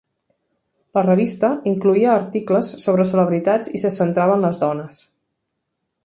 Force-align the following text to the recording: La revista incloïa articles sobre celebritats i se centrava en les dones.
La 0.97 1.01
revista 1.07 1.49
incloïa 1.71 2.09
articles 2.21 2.71
sobre 2.85 3.05
celebritats 3.09 3.73
i 3.79 3.83
se 3.83 3.95
centrava 3.97 4.39
en 4.41 4.47
les 4.47 4.61
dones. 4.65 5.03